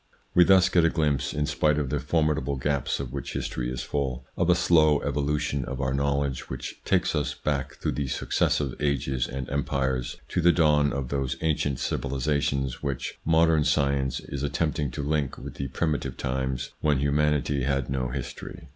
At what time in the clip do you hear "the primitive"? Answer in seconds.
15.57-16.17